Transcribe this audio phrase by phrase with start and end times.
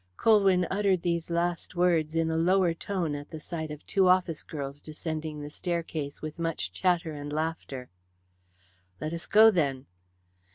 [0.17, 4.41] Colwyn uttered these last words in a lower tone at the sight of two office
[4.41, 7.87] girls descending the staircase with much chatter and laughter.
[8.99, 9.85] "Let us go then."